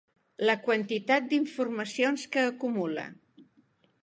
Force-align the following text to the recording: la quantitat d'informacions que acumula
la 0.49 0.55
quantitat 0.63 1.29
d'informacions 1.33 2.27
que 2.33 2.47
acumula 2.53 3.05